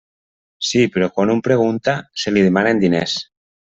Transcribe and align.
Sí, 0.69 0.81
però 0.95 1.11
quan 1.19 1.35
un 1.35 1.43
pregunta, 1.51 1.97
se 2.25 2.37
li 2.37 2.47
demanen 2.51 2.87
diners. 2.87 3.19